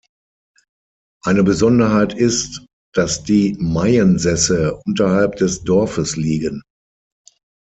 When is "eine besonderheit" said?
1.23-2.15